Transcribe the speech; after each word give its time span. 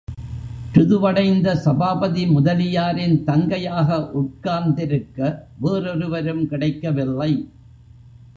ருதுவடைந்த 0.75 1.53
சபாபதி 1.57 2.23
முதலியாரின் 2.27 3.15
தங்கையாக 3.23 3.89
உட்கார்ந்திருக்க 4.13 5.19
வேறொருவரும் 5.59 6.43
கிடைக்கவில்லை! 6.47 7.31